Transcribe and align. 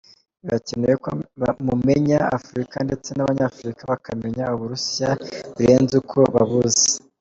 Birakenewe 0.43 0.95
ko 1.03 1.11
mumenya 1.67 2.19
Afurika 2.37 2.75
ndetse 2.87 3.09
n’Abanyafurika 3.13 3.81
bakamenya 3.91 4.43
u 4.55 4.59
Burusiya 4.59 5.11
birenze 5.57 5.93
uko 6.01 6.17
babuzi. 6.35 6.87